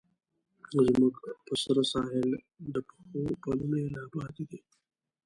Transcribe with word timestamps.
زموږ 0.87 1.15
په 1.45 1.53
سره 1.63 1.81
ساحل، 1.91 2.29
د 2.73 2.75
پښو 2.87 3.33
پلونه 3.41 3.77
یې 3.83 3.89
لا 3.95 4.03
پاتې 4.13 4.43
دي 4.49 4.59